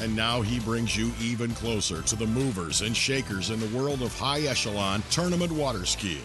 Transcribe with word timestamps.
And 0.00 0.14
now 0.14 0.42
he 0.42 0.60
brings 0.60 0.96
you 0.96 1.10
even 1.20 1.52
closer 1.54 2.02
to 2.02 2.16
the 2.16 2.26
movers 2.26 2.82
and 2.82 2.94
shakers 2.94 3.50
in 3.50 3.58
the 3.60 3.78
world 3.78 4.02
of 4.02 4.16
high 4.18 4.40
echelon 4.40 5.02
tournament 5.10 5.50
water 5.52 5.86
skiing. 5.86 6.24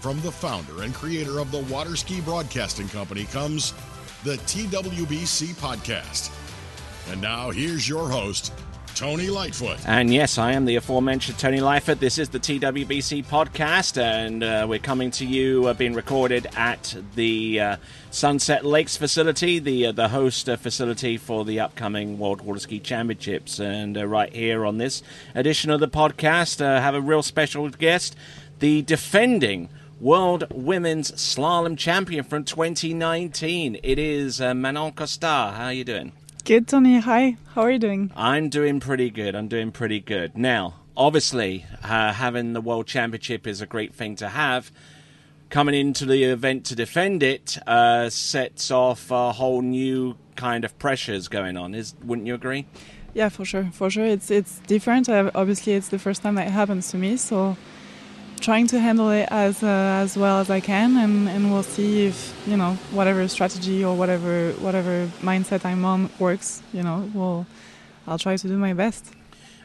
From 0.00 0.20
the 0.20 0.30
founder 0.30 0.82
and 0.82 0.94
creator 0.94 1.38
of 1.38 1.50
the 1.50 1.60
Water 1.72 1.96
Ski 1.96 2.20
Broadcasting 2.20 2.88
Company 2.88 3.24
comes 3.24 3.72
the 4.22 4.36
TWBC 4.36 5.54
Podcast. 5.54 6.30
And 7.10 7.22
now 7.22 7.50
here's 7.50 7.88
your 7.88 8.10
host, 8.10 8.52
Tony 8.94 9.28
Lightfoot. 9.28 9.78
And 9.86 10.14
yes, 10.14 10.38
I 10.38 10.52
am 10.52 10.66
the 10.66 10.76
aforementioned 10.76 11.38
Tony 11.38 11.60
Lightfoot. 11.60 11.98
This 11.98 12.16
is 12.16 12.28
the 12.28 12.38
TWBC 12.38 13.26
podcast, 13.26 14.00
and 14.00 14.44
uh, 14.44 14.66
we're 14.68 14.78
coming 14.78 15.10
to 15.12 15.26
you, 15.26 15.66
uh, 15.66 15.74
being 15.74 15.94
recorded 15.94 16.46
at 16.56 16.94
the 17.16 17.60
uh, 17.60 17.76
Sunset 18.12 18.64
Lakes 18.64 18.96
facility, 18.96 19.58
the 19.58 19.86
uh, 19.86 19.92
the 19.92 20.08
host 20.08 20.48
uh, 20.48 20.56
facility 20.56 21.16
for 21.16 21.44
the 21.44 21.58
upcoming 21.58 22.18
World 22.18 22.40
Water 22.42 22.60
Ski 22.60 22.78
Championships. 22.78 23.58
And 23.58 23.98
uh, 23.98 24.06
right 24.06 24.32
here 24.32 24.64
on 24.64 24.78
this 24.78 25.02
edition 25.34 25.70
of 25.70 25.80
the 25.80 25.88
podcast, 25.88 26.60
have 26.60 26.94
a 26.94 27.00
real 27.00 27.22
special 27.22 27.68
guest, 27.70 28.14
the 28.60 28.82
defending. 28.82 29.68
World 30.00 30.44
Women's 30.52 31.12
Slalom 31.12 31.78
Champion 31.78 32.24
from 32.24 32.44
2019. 32.44 33.78
It 33.82 33.98
is 33.98 34.40
Manon 34.40 34.92
Costard. 34.92 35.54
How 35.54 35.66
are 35.66 35.72
you 35.72 35.84
doing? 35.84 36.12
Good, 36.44 36.68
Tony. 36.68 36.98
Hi. 36.98 37.38
How 37.54 37.62
are 37.62 37.70
you 37.70 37.78
doing? 37.78 38.12
I'm 38.14 38.50
doing 38.50 38.78
pretty 38.78 39.08
good. 39.08 39.34
I'm 39.34 39.48
doing 39.48 39.72
pretty 39.72 39.98
good. 39.98 40.36
Now, 40.36 40.74
obviously, 40.94 41.64
uh, 41.82 42.12
having 42.12 42.52
the 42.52 42.60
World 42.60 42.86
Championship 42.86 43.46
is 43.46 43.62
a 43.62 43.66
great 43.66 43.94
thing 43.94 44.14
to 44.16 44.28
have. 44.28 44.70
Coming 45.48 45.74
into 45.74 46.04
the 46.04 46.24
event 46.24 46.66
to 46.66 46.74
defend 46.74 47.22
it 47.22 47.56
uh, 47.66 48.10
sets 48.10 48.70
off 48.70 49.10
a 49.10 49.32
whole 49.32 49.62
new 49.62 50.18
kind 50.36 50.66
of 50.66 50.78
pressures 50.78 51.28
going 51.28 51.56
on. 51.56 51.74
Is 51.74 51.94
wouldn't 52.04 52.26
you 52.26 52.34
agree? 52.34 52.66
Yeah, 53.14 53.30
for 53.30 53.46
sure. 53.46 53.70
For 53.72 53.88
sure, 53.88 54.04
it's 54.04 54.30
it's 54.30 54.58
different. 54.66 55.08
obviously, 55.08 55.72
it's 55.72 55.88
the 55.88 55.98
first 55.98 56.20
time 56.20 56.34
that 56.34 56.48
it 56.48 56.50
happens 56.50 56.90
to 56.90 56.98
me, 56.98 57.16
so 57.16 57.56
trying 58.44 58.66
to 58.66 58.78
handle 58.78 59.10
it 59.10 59.26
as 59.30 59.62
uh, 59.62 60.02
as 60.04 60.16
well 60.16 60.38
as 60.38 60.50
I 60.50 60.60
can, 60.60 60.98
and, 60.98 61.28
and 61.28 61.50
we'll 61.50 61.62
see 61.62 62.06
if 62.06 62.16
you 62.46 62.56
know 62.56 62.74
whatever 62.92 63.26
strategy 63.26 63.82
or 63.82 63.96
whatever 63.96 64.52
whatever 64.60 65.08
mindset 65.22 65.64
I'm 65.64 65.84
on 65.84 66.10
works. 66.18 66.62
You 66.72 66.82
know, 66.82 67.10
we'll 67.14 67.46
I'll 68.06 68.18
try 68.18 68.36
to 68.36 68.46
do 68.46 68.58
my 68.58 68.74
best. 68.74 69.04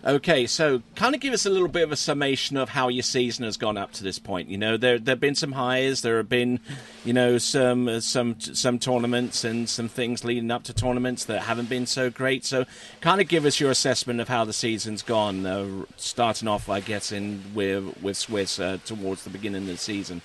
Okay, 0.05 0.47
so 0.47 0.81
kind 0.95 1.13
of 1.13 1.19
give 1.19 1.33
us 1.33 1.45
a 1.45 1.49
little 1.49 1.67
bit 1.67 1.83
of 1.83 1.91
a 1.91 1.97
summation 1.97 2.55
of 2.55 2.69
how 2.69 2.87
your 2.87 3.03
season 3.03 3.43
has 3.43 3.57
gone 3.57 3.77
up 3.77 3.91
to 3.93 4.03
this 4.03 4.17
point. 4.17 4.47
You 4.47 4.57
know, 4.57 4.77
there 4.77 4.97
there've 4.97 5.19
been 5.19 5.35
some 5.35 5.51
highs, 5.51 6.01
there 6.01 6.17
have 6.17 6.29
been, 6.29 6.61
you 7.03 7.11
know, 7.11 7.37
some 7.37 7.99
some 7.99 8.39
some 8.39 8.79
tournaments 8.79 9.43
and 9.43 9.67
some 9.67 9.89
things 9.89 10.23
leading 10.23 10.51
up 10.51 10.63
to 10.63 10.73
tournaments 10.73 11.25
that 11.25 11.41
haven't 11.41 11.67
been 11.67 11.85
so 11.85 12.09
great. 12.09 12.45
So, 12.45 12.65
kind 13.01 13.19
of 13.19 13.27
give 13.27 13.45
us 13.45 13.59
your 13.59 13.71
assessment 13.71 14.21
of 14.21 14.29
how 14.29 14.45
the 14.45 14.53
season's 14.53 15.01
gone. 15.01 15.45
Uh, 15.45 15.85
starting 15.97 16.47
off, 16.47 16.69
I 16.69 16.79
guess, 16.79 17.11
in 17.11 17.43
with 17.53 18.01
with 18.01 18.15
Swiss 18.15 18.59
uh, 18.59 18.77
towards 18.85 19.25
the 19.25 19.29
beginning 19.29 19.63
of 19.63 19.67
the 19.67 19.77
season. 19.77 20.21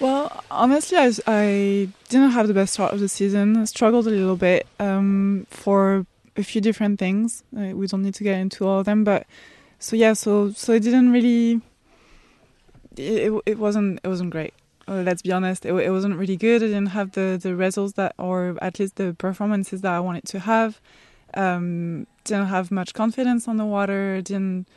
Well, 0.00 0.44
honestly, 0.48 0.96
I, 0.96 1.12
I 1.26 1.88
didn't 2.08 2.30
have 2.30 2.46
the 2.46 2.54
best 2.54 2.74
start 2.74 2.92
of 2.92 3.00
the 3.00 3.08
season. 3.08 3.56
I 3.56 3.64
struggled 3.64 4.06
a 4.06 4.10
little 4.10 4.36
bit 4.36 4.68
um, 4.78 5.48
for 5.50 6.06
a 6.38 6.44
few 6.44 6.60
different 6.60 6.98
things. 6.98 7.42
Uh, 7.54 7.74
we 7.74 7.86
don't 7.86 8.02
need 8.02 8.14
to 8.14 8.24
get 8.24 8.38
into 8.38 8.66
all 8.66 8.78
of 8.78 8.86
them, 8.86 9.04
but 9.04 9.26
so 9.78 9.96
yeah, 9.96 10.12
so 10.12 10.50
so 10.52 10.72
it 10.72 10.82
didn't 10.82 11.12
really. 11.12 11.60
It, 12.96 13.32
it, 13.46 13.58
wasn't 13.58 14.00
it 14.02 14.08
wasn't 14.08 14.30
great. 14.30 14.54
Uh, 14.88 15.02
let's 15.02 15.22
be 15.22 15.30
honest, 15.30 15.64
it, 15.66 15.72
it 15.72 15.90
wasn't 15.90 16.16
really 16.16 16.36
good. 16.36 16.62
I 16.62 16.66
didn't 16.66 16.86
have 16.86 17.12
the 17.12 17.38
the 17.40 17.54
results 17.54 17.94
that, 17.94 18.14
or 18.18 18.56
at 18.62 18.78
least 18.78 18.96
the 18.96 19.14
performances 19.14 19.82
that 19.82 19.92
I 19.92 20.00
wanted 20.00 20.24
to 20.26 20.40
have. 20.40 20.80
Um, 21.34 22.06
didn't 22.24 22.46
have 22.46 22.70
much 22.70 22.94
confidence 22.94 23.46
on 23.48 23.56
the 23.56 23.66
water. 23.66 24.22
Didn't 24.22 24.68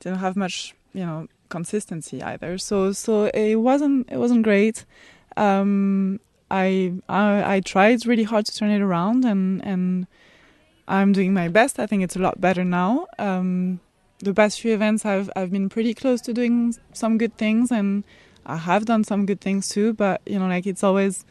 didn't 0.00 0.18
have 0.18 0.36
much 0.36 0.74
you 0.92 1.04
know 1.04 1.28
consistency 1.48 2.22
either. 2.22 2.58
So 2.58 2.92
so 2.92 3.26
it 3.26 3.56
wasn't 3.56 4.10
it 4.10 4.18
wasn't 4.18 4.42
great. 4.42 4.84
Um, 5.36 6.20
I, 6.50 6.94
I 7.08 7.56
I 7.56 7.60
tried 7.60 8.04
really 8.06 8.24
hard 8.24 8.46
to 8.46 8.56
turn 8.56 8.70
it 8.70 8.82
around 8.82 9.24
and 9.24 9.64
and 9.64 10.06
I'm 10.90 11.12
doing 11.12 11.32
my 11.32 11.46
best. 11.46 11.78
I 11.78 11.86
think 11.86 12.02
it's 12.02 12.16
a 12.16 12.18
lot 12.18 12.40
better 12.40 12.64
now. 12.64 13.06
Um, 13.16 13.78
the 14.18 14.34
past 14.34 14.60
few 14.60 14.74
events, 14.74 15.06
I've 15.06 15.30
I've 15.36 15.52
been 15.52 15.68
pretty 15.68 15.94
close 15.94 16.20
to 16.22 16.34
doing 16.34 16.74
some 16.92 17.16
good 17.16 17.36
things, 17.38 17.70
and 17.70 18.02
I 18.44 18.56
have 18.56 18.86
done 18.86 19.04
some 19.04 19.24
good 19.24 19.40
things 19.40 19.68
too. 19.68 19.94
But 19.94 20.20
you 20.26 20.40
know, 20.40 20.48
like 20.48 20.66
it's 20.66 20.82
always 20.82 21.24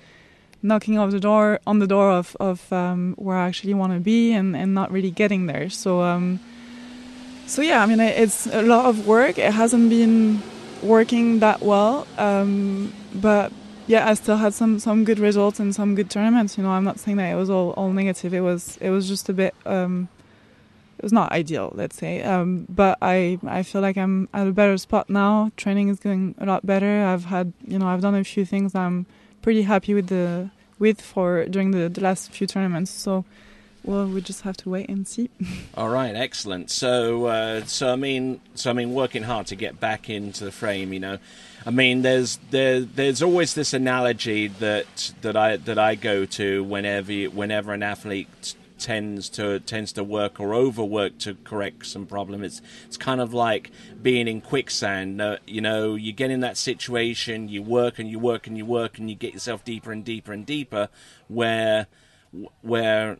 knocking 0.64 0.98
off 0.98 1.12
the 1.12 1.20
door 1.20 1.60
on 1.68 1.80
the 1.80 1.88
door 1.88 2.10
of 2.10 2.38
of 2.40 2.72
um, 2.72 3.16
where 3.18 3.38
I 3.38 3.48
actually 3.48 3.74
want 3.74 3.92
to 3.94 4.00
be, 4.00 4.32
and 4.32 4.56
and 4.56 4.74
not 4.74 4.92
really 4.94 5.12
getting 5.12 5.46
there. 5.48 5.70
So 5.70 6.02
um, 6.02 6.40
so 7.46 7.62
yeah, 7.62 7.84
I 7.84 7.86
mean, 7.86 8.00
it's 8.00 8.48
a 8.48 8.62
lot 8.62 8.86
of 8.86 9.06
work. 9.06 9.38
It 9.38 9.52
hasn't 9.52 9.90
been 9.90 10.42
working 10.82 11.40
that 11.40 11.62
well, 11.62 12.08
um, 12.18 12.94
but 13.14 13.52
yeah, 13.90 14.08
I 14.08 14.14
still 14.14 14.38
had 14.38 14.54
some 14.54 14.78
some 14.78 15.04
good 15.04 15.18
results 15.18 15.60
and 15.60 15.74
some 15.74 15.96
good 15.96 16.12
tournaments. 16.12 16.60
You 16.60 16.64
know, 16.64 16.70
I'm 16.70 16.84
not 16.84 17.00
saying 17.00 17.18
that 17.18 17.32
it 17.32 17.36
was 17.36 17.50
all 17.50 17.72
all 17.72 17.92
negative. 17.92 18.36
It 18.36 18.42
was 18.42 18.78
it 18.80 18.92
was 18.92 19.08
just 19.08 19.30
a 19.30 19.34
bit. 19.34 19.56
Um, 19.66 20.10
it 21.00 21.04
was 21.04 21.12
not 21.12 21.32
ideal, 21.32 21.72
let's 21.74 21.96
say. 21.98 22.22
Um, 22.22 22.68
but 22.70 23.00
I 23.02 23.40
I 23.48 23.64
feel 23.64 23.82
like 23.82 23.98
I'm 23.98 24.30
at 24.32 24.46
a 24.46 24.52
better 24.52 24.78
spot 24.78 25.10
now. 25.10 25.52
Training 25.58 25.90
is 25.90 26.00
going 26.00 26.36
a 26.38 26.46
lot 26.46 26.68
better. 26.68 27.04
I've 27.04 27.26
had 27.26 27.52
you 27.66 27.80
know 27.80 27.88
I've 27.88 28.02
done 28.02 28.14
a 28.14 28.24
few 28.24 28.46
things 28.46 28.76
I'm 28.76 29.08
pretty 29.42 29.64
happy 29.64 29.96
with 29.96 30.08
the 30.08 30.52
with 30.78 31.02
for 31.02 31.46
during 31.46 31.72
the, 31.72 31.90
the 31.90 32.02
last 32.02 32.32
few 32.32 32.46
tournaments. 32.46 32.92
So 32.92 33.26
well, 33.90 34.06
we 34.06 34.22
just 34.22 34.42
have 34.44 34.56
to 34.58 34.70
wait 34.70 34.88
and 34.88 35.08
see. 35.08 35.32
All 35.76 35.90
right, 35.90 36.16
excellent. 36.16 36.70
So, 36.70 37.26
uh, 37.26 37.66
so 37.66 37.92
I 37.92 37.96
mean, 37.96 38.40
so 38.54 38.70
I 38.70 38.74
mean, 38.74 38.94
working 38.94 39.24
hard 39.24 39.48
to 39.48 39.56
get 39.56 39.80
back 39.80 40.12
into 40.12 40.46
the 40.46 40.52
frame. 40.52 40.94
You 40.94 41.00
know, 41.00 41.18
I 41.66 41.72
mean, 41.72 42.04
there's 42.04 42.38
there 42.52 42.82
there's 42.82 43.24
always 43.24 43.56
this 43.56 43.74
analogy 43.74 44.46
that 44.46 45.14
that 45.22 45.36
I 45.36 45.58
that 45.58 45.80
I 45.80 45.96
go 45.96 46.26
to 46.26 46.64
whenever 46.64 47.14
whenever 47.32 47.74
an 47.74 47.82
athlete 47.82 48.54
tends 48.78 49.28
to 49.30 49.60
tends 49.62 49.92
to 49.94 50.04
work 50.04 50.40
or 50.40 50.54
overwork 50.54 51.18
to 51.20 51.34
correct 51.44 51.88
some 51.88 52.06
problem. 52.06 52.44
It's 52.44 52.62
it's 52.86 52.96
kind 52.98 53.20
of 53.20 53.34
like 53.34 53.72
being 54.04 54.28
in 54.28 54.40
quicksand. 54.40 55.20
Uh, 55.20 55.38
you 55.48 55.62
know, 55.62 55.96
you 55.96 56.14
get 56.14 56.30
in 56.30 56.42
that 56.42 56.58
situation, 56.58 57.50
you 57.50 57.64
work 57.64 57.98
and 57.98 58.08
you 58.08 58.20
work 58.20 58.46
and 58.46 58.56
you 58.56 58.68
work, 58.68 59.00
and 59.00 59.10
you 59.10 59.16
get 59.16 59.34
yourself 59.34 59.66
deeper 59.66 59.92
and 59.92 60.06
deeper 60.06 60.32
and 60.32 60.46
deeper, 60.46 60.90
where 61.28 61.88
where 62.62 63.18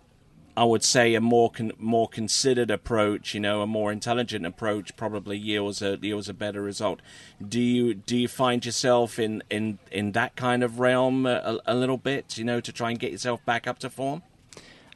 I 0.60 0.66
would 0.66 0.84
say 0.84 1.16
a 1.16 1.22
more 1.22 1.50
con- 1.50 1.72
more 1.80 2.10
considered 2.10 2.70
approach, 2.70 3.34
you 3.34 3.40
know, 3.40 3.62
a 3.62 3.66
more 3.66 3.94
intelligent 3.94 4.46
approach 4.46 4.94
probably 4.98 5.38
yields 5.38 5.82
a 5.82 5.98
yields 6.02 6.28
a 6.28 6.34
better 6.34 6.62
result. 6.62 7.00
Do 7.48 7.62
you 7.62 7.94
do 7.94 8.18
you 8.18 8.28
find 8.28 8.66
yourself 8.66 9.18
in 9.20 9.42
in, 9.50 9.80
in 9.90 10.12
that 10.12 10.36
kind 10.36 10.62
of 10.62 10.82
realm 10.82 11.26
a, 11.26 11.60
a 11.66 11.74
little 11.74 11.96
bit, 11.96 12.38
you 12.38 12.44
know, 12.44 12.60
to 12.60 12.74
try 12.74 12.90
and 12.90 13.00
get 13.00 13.14
yourself 13.14 13.40
back 13.46 13.68
up 13.68 13.80
to 13.80 13.90
form? 13.90 14.22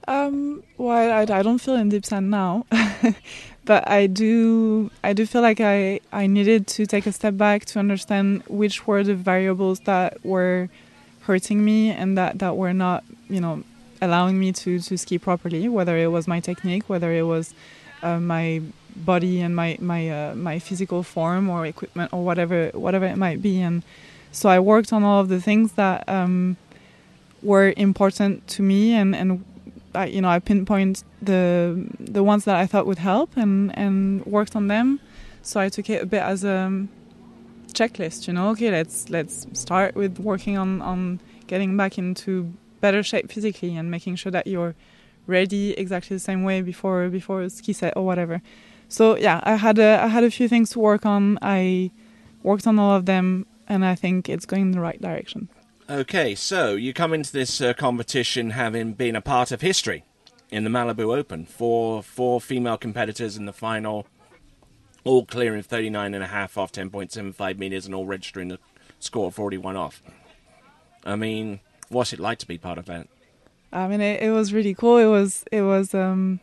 Um, 0.06 0.63
well, 0.78 1.13
I, 1.13 1.22
I 1.22 1.41
don't 1.41 1.59
feel 1.59 1.75
in 1.75 1.88
deep 1.88 2.06
sand 2.06 2.30
now, 2.30 2.66
but 3.63 3.89
I 3.89 4.07
do 4.07 4.92
I 5.01 5.13
do 5.13 5.25
feel 5.25 5.42
like 5.42 5.62
I 5.62 6.01
I 6.12 6.27
needed 6.27 6.68
to 6.75 6.86
take 6.86 7.06
a 7.07 7.13
step 7.13 7.38
back 7.38 7.63
to 7.71 7.80
understand 7.80 8.44
which 8.50 8.86
were 8.86 9.01
the 9.01 9.16
variables 9.16 9.80
that 9.92 10.25
were 10.25 10.68
hurting 11.21 11.63
me 11.63 11.89
and 11.89 12.18
that 12.18 12.39
that 12.39 12.57
were 12.57 12.74
not 12.74 13.06
you 13.30 13.39
know 13.39 13.63
allowing 14.04 14.40
me 14.40 14.52
to, 14.52 14.80
to 14.80 14.98
ski 14.98 15.18
properly, 15.18 15.68
whether 15.70 15.98
it 15.98 16.12
was 16.12 16.28
my 16.28 16.40
technique, 16.40 16.90
whether 16.90 17.12
it 17.12 17.24
was 17.24 17.54
uh, 18.04 18.20
my 18.20 18.62
body 18.96 19.42
and 19.42 19.56
my 19.56 19.78
my 19.80 20.10
uh, 20.10 20.36
my 20.36 20.60
physical 20.60 21.02
form 21.04 21.50
or 21.50 21.66
equipment 21.66 22.14
or 22.14 22.24
whatever 22.24 22.70
whatever 22.74 23.06
it 23.06 23.18
might 23.18 23.42
be. 23.42 23.62
And 23.62 23.84
so 24.32 24.50
I 24.50 24.60
worked 24.60 24.94
on 24.94 25.04
all 25.04 25.22
of 25.22 25.30
the 25.30 25.42
things 25.42 25.74
that 25.74 26.08
um, 26.08 26.58
were 27.42 27.74
important 27.78 28.48
to 28.50 28.62
me, 28.62 28.94
and 28.94 29.16
and 29.16 29.44
I, 29.96 30.06
you 30.08 30.22
know 30.22 30.30
I 30.30 30.40
pinpoint 30.40 31.04
the 31.22 31.88
the 32.00 32.24
ones 32.24 32.46
that 32.46 32.56
I 32.56 32.66
thought 32.66 32.86
would 32.86 33.00
help 33.00 33.38
and 33.38 33.76
and 33.78 34.26
worked 34.26 34.56
on 34.56 34.68
them. 34.68 35.00
So 35.42 35.60
I 35.60 35.70
took 35.70 35.90
it 35.90 36.02
a 36.04 36.06
bit 36.06 36.22
as 36.22 36.44
a 36.44 36.88
checklist. 37.74 38.28
You 38.28 38.34
know, 38.34 38.50
okay, 38.50 38.72
let's 38.72 39.10
let's 39.10 39.48
start 39.54 39.96
with 39.96 40.20
working 40.20 40.58
on 40.58 40.82
on 40.82 41.20
getting 41.48 41.76
back 41.78 41.98
into 41.98 42.54
better 42.83 43.01
shape 43.01 43.31
physically 43.31 43.77
and 43.77 43.89
making 43.89 44.18
sure 44.18 44.31
that 44.38 44.45
you're 44.45 44.75
ready 45.25 45.71
exactly 45.83 46.13
the 46.13 46.25
same 46.30 46.44
way 46.44 46.62
before 46.62 47.07
before 47.07 47.41
a 47.41 47.50
ski 47.50 47.71
set 47.71 47.94
or 47.95 48.06
whatever. 48.06 48.41
So 48.89 49.18
yeah, 49.18 49.39
I 49.44 49.56
had 49.56 49.80
a 49.80 50.03
I 50.03 50.07
had 50.07 50.25
a 50.25 50.30
few 50.30 50.47
things 50.50 50.69
to 50.71 50.80
work 50.80 51.06
on. 51.06 51.39
I 51.41 51.91
worked 52.44 52.68
on 52.68 52.77
all 52.77 52.94
of 52.95 53.06
them, 53.06 53.47
and 53.69 53.85
I 53.85 53.95
think 53.95 54.27
it's 54.27 54.45
going 54.45 54.63
in 54.63 54.71
the 54.71 54.81
right 54.81 55.01
direction. 55.01 55.47
Okay, 55.89 56.35
so 56.35 56.75
you 56.75 56.94
come 56.94 57.13
into 57.13 57.31
this 57.31 57.62
uh, 57.62 57.74
competition 57.74 58.51
having 58.51 58.94
been 58.94 59.15
a 59.15 59.21
part 59.21 59.51
of 59.51 59.62
history 59.62 60.03
in 60.51 60.65
the 60.65 60.69
Malibu 60.69 61.18
Open. 61.18 61.45
Four 61.45 62.03
four 62.03 62.41
female 62.41 62.77
competitors 62.77 63.38
in 63.38 63.45
the 63.45 63.53
final, 63.53 64.06
all 65.06 65.25
clearing 65.25 65.63
39 65.63 66.13
and 66.13 66.24
a 66.24 66.27
half 66.27 66.57
off 66.57 66.71
10.75 66.74 67.57
meters 67.57 67.85
and 67.85 67.95
all 67.95 68.06
registering 68.06 68.51
a 68.51 68.59
score 69.00 69.27
of 69.27 69.35
41 69.35 69.77
off. 69.77 70.03
I 71.06 71.15
mean, 71.15 71.59
what's 71.94 72.13
it 72.13 72.19
like 72.19 72.40
to 72.40 72.48
be 72.48 72.57
part 72.57 72.78
of 72.78 72.86
that? 72.86 73.07
I 73.72 73.88
mean, 73.88 74.01
it, 74.01 74.22
it 74.22 74.31
was 74.31 74.54
really 74.54 74.74
cool. 74.74 74.98
It 74.98 75.07
was 75.07 75.45
it 75.51 75.62
was 75.62 75.94
um, 75.94 76.40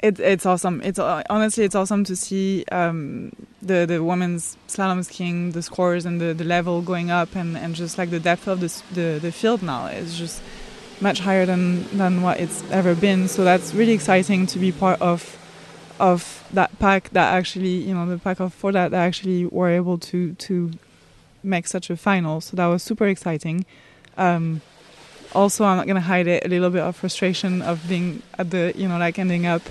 it, 0.00 0.18
it's 0.18 0.46
awesome. 0.46 0.80
It's 0.82 0.98
uh, 0.98 1.22
honestly 1.30 1.64
it's 1.64 1.74
awesome 1.74 2.04
to 2.04 2.16
see 2.16 2.64
um, 2.72 3.32
the 3.62 3.86
the 3.86 4.02
women's 4.02 4.56
slalom 4.68 5.04
skiing, 5.04 5.52
the 5.52 5.62
scores 5.62 6.06
and 6.06 6.20
the, 6.20 6.32
the 6.34 6.44
level 6.44 6.82
going 6.82 7.10
up, 7.10 7.36
and, 7.36 7.56
and 7.56 7.74
just 7.74 7.98
like 7.98 8.10
the 8.10 8.20
depth 8.20 8.48
of 8.48 8.60
the 8.60 8.82
the, 8.94 9.18
the 9.20 9.32
field 9.32 9.62
now 9.62 9.86
is 9.86 10.18
just 10.18 10.42
much 11.00 11.20
higher 11.20 11.46
than 11.46 11.84
than 11.96 12.22
what 12.22 12.40
it's 12.40 12.64
ever 12.70 12.94
been. 12.94 13.28
So 13.28 13.44
that's 13.44 13.74
really 13.74 13.92
exciting 13.92 14.46
to 14.46 14.58
be 14.58 14.72
part 14.72 15.00
of 15.00 15.36
of 15.98 16.48
that 16.52 16.76
pack 16.78 17.10
that 17.10 17.34
actually 17.34 17.74
you 17.74 17.94
know 17.94 18.06
the 18.06 18.18
pack 18.18 18.40
of 18.40 18.54
four 18.54 18.72
that, 18.72 18.90
that 18.90 19.06
actually 19.06 19.46
were 19.46 19.68
able 19.68 19.98
to 19.98 20.32
to 20.34 20.70
make 21.42 21.66
such 21.66 21.90
a 21.90 21.96
final. 21.96 22.40
So 22.40 22.56
that 22.56 22.66
was 22.66 22.82
super 22.82 23.06
exciting. 23.06 23.64
Um, 24.16 24.60
also, 25.32 25.64
I'm 25.64 25.76
not 25.76 25.86
gonna 25.86 26.00
hide 26.00 26.26
it, 26.26 26.44
a 26.44 26.48
little 26.48 26.70
bit 26.70 26.82
of 26.82 26.96
frustration 26.96 27.62
of 27.62 27.86
being 27.88 28.22
at 28.38 28.50
the 28.50 28.72
you 28.76 28.88
know 28.88 28.98
like 28.98 29.18
ending 29.18 29.46
up 29.46 29.62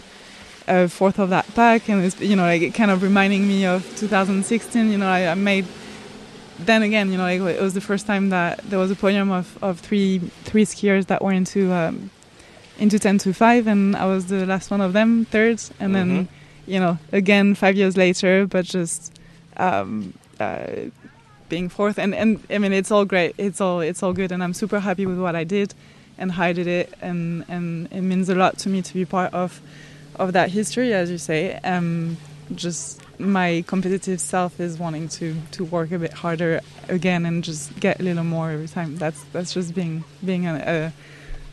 a 0.68 0.88
fourth 0.88 1.19
of 1.19 1.30
that 1.31 1.54
pack, 1.56 1.89
and 1.89 2.04
it's 2.04 2.19
you 2.21 2.36
know 2.36 2.44
like 2.44 2.62
it 2.62 2.74
kind 2.74 2.92
of 2.92 3.04
reminding 3.04 3.48
me 3.48 3.66
of 3.66 3.83
2016. 3.98 4.92
You 4.92 4.98
know, 4.98 5.07
I, 5.07 5.27
I 5.27 5.33
made. 5.33 5.66
Then 6.60 6.83
again, 6.83 7.10
you 7.10 7.18
know, 7.18 7.24
like, 7.24 7.39
it 7.39 7.62
was 7.62 7.74
the 7.74 7.80
first 7.80 8.06
time 8.06 8.31
that 8.31 8.57
there 8.69 8.77
was 8.77 8.92
a 8.92 8.95
podium 8.95 9.31
of, 9.31 9.57
of 9.63 9.80
three 9.80 10.19
three 10.44 10.65
skiers 10.65 11.07
that 11.07 11.24
were 11.24 11.31
into 11.31 11.72
um, 11.72 12.10
into 12.77 13.00
10 13.00 13.18
to 13.19 13.33
5, 13.33 13.68
and 13.68 13.95
I 13.95 14.06
was 14.06 14.27
the 14.27 14.45
last 14.45 14.72
one 14.72 14.81
of 14.81 14.94
them, 14.94 15.25
third, 15.25 15.62
and 15.80 15.94
mm-hmm. 15.94 15.94
then 15.94 16.27
you 16.68 16.80
know 16.80 16.98
again 17.12 17.56
five 17.56 17.75
years 17.75 17.95
later, 17.95 18.45
but 18.45 18.65
just 18.65 19.18
um, 19.57 20.13
uh, 20.39 20.65
being 21.50 21.69
fourth, 21.69 21.98
and 21.98 22.16
and 22.16 22.44
I 22.50 22.57
mean 22.57 22.74
it's 22.74 22.92
all 22.92 23.06
great, 23.06 23.36
it's 23.38 23.60
all 23.60 23.81
it's 23.81 24.01
all 24.04 24.13
good, 24.13 24.31
and 24.31 24.44
I'm 24.44 24.54
super 24.54 24.80
happy 24.80 25.06
with 25.06 25.19
what 25.19 25.36
I 25.36 25.44
did 25.44 25.74
and 26.18 26.31
how 26.31 26.44
I 26.46 26.54
did 26.54 26.68
it, 26.68 26.94
and 27.01 27.46
and 27.48 27.88
it 27.92 28.01
means 28.01 28.30
a 28.30 28.36
lot 28.36 28.57
to 28.60 28.69
me 28.69 28.81
to 28.81 28.94
be 28.94 29.06
part 29.06 29.34
of 29.34 29.62
of 30.16 30.34
that 30.34 30.51
history, 30.51 30.94
as 30.94 31.10
you 31.10 31.18
say. 31.18 31.60
Um, 31.63 32.18
just 32.56 33.01
my 33.19 33.63
competitive 33.68 34.19
self 34.19 34.60
is 34.60 34.80
wanting 34.80 35.07
to 35.07 35.36
to 35.51 35.63
work 35.63 35.92
a 35.92 36.00
bit 36.00 36.13
harder 36.13 36.62
again 36.88 37.25
and 37.25 37.44
just 37.44 37.78
get 37.80 38.00
a 38.00 38.04
little 38.04 38.24
more 38.24 38.51
every 38.51 38.68
time. 38.68 38.98
That's 38.98 39.24
that's 39.34 39.54
just 39.54 39.74
being 39.75 40.04
being 40.24 40.48
a, 40.48 40.94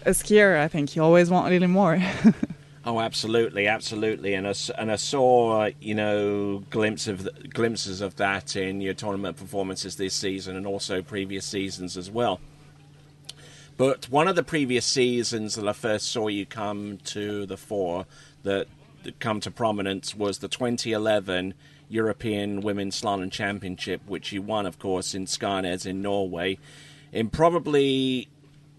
a, 0.04 0.10
a 0.10 0.12
skier. 0.12 0.58
I 0.58 0.68
think 0.68 0.96
you 0.96 1.02
always 1.02 1.30
want 1.30 1.46
a 1.46 1.50
little 1.50 1.68
more. 1.68 2.02
oh, 2.86 3.00
absolutely, 3.00 3.66
absolutely, 3.66 4.34
and 4.34 4.46
I, 4.46 4.54
and 4.78 4.90
I 4.90 4.96
saw 4.96 5.68
you 5.80 5.94
know 5.94 6.64
glimpse 6.70 7.06
of 7.08 7.28
glimpses 7.50 8.00
of 8.00 8.16
that 8.16 8.56
in 8.56 8.80
your 8.80 8.94
tournament 8.94 9.36
performances 9.36 9.96
this 9.96 10.14
season 10.14 10.56
and 10.56 10.66
also 10.66 11.02
previous 11.02 11.44
seasons 11.44 11.96
as 11.96 12.10
well. 12.10 12.40
But 13.76 14.08
one 14.08 14.26
of 14.26 14.36
the 14.36 14.42
previous 14.42 14.86
seasons 14.86 15.56
that 15.56 15.68
I 15.68 15.74
first 15.74 16.10
saw 16.10 16.28
you 16.28 16.46
come 16.46 16.98
to 17.04 17.44
the 17.44 17.58
fore 17.58 18.06
that 18.42 18.68
come 19.18 19.40
to 19.40 19.50
prominence 19.50 20.14
was 20.14 20.38
the 20.38 20.48
2011 20.48 21.52
European 21.88 22.60
Women's 22.62 23.00
Slalom 23.00 23.30
Championship, 23.30 24.00
which 24.06 24.32
you 24.32 24.42
won, 24.42 24.66
of 24.66 24.78
course, 24.78 25.14
in 25.14 25.26
Skarnes 25.26 25.86
in 25.86 26.02
Norway, 26.02 26.58
in 27.12 27.28
probably 27.28 28.28